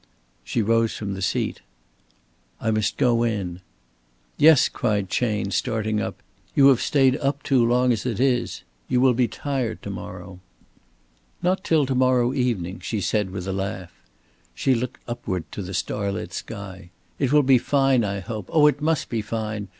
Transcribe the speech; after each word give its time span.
She 0.43 0.63
rose 0.63 0.95
from 0.97 1.13
the 1.13 1.21
seat. 1.21 1.61
"I 2.59 2.71
must 2.71 2.97
go 2.97 3.21
in." 3.21 3.61
"Yes," 4.35 4.67
cried 4.67 5.11
Chayne, 5.11 5.51
starting 5.51 6.01
up. 6.01 6.23
"You 6.55 6.69
have 6.69 6.81
stayed 6.81 7.17
up 7.17 7.43
too 7.43 7.63
long 7.63 7.93
as 7.93 8.03
it 8.07 8.19
is. 8.19 8.63
You 8.89 8.99
will 8.99 9.13
be 9.13 9.27
tired 9.27 9.79
to 9.83 9.91
morrow." 9.91 10.39
"Not 11.43 11.63
till 11.63 11.85
to 11.85 11.93
morrow 11.93 12.33
evening," 12.33 12.79
she 12.79 12.99
said, 12.99 13.29
with 13.29 13.45
a 13.47 13.53
laugh. 13.53 13.93
She 14.55 14.73
looked 14.73 15.01
upward 15.07 15.43
to 15.51 15.61
the 15.61 15.75
starlit 15.75 16.33
sky. 16.33 16.89
"It 17.19 17.31
will 17.31 17.43
be 17.43 17.59
fine, 17.59 18.03
I 18.03 18.21
hope. 18.21 18.49
Oh, 18.51 18.65
it 18.65 18.81
must 18.81 19.07
be 19.07 19.21
fine. 19.21 19.67